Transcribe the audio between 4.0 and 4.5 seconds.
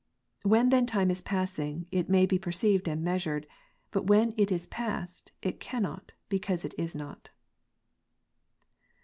when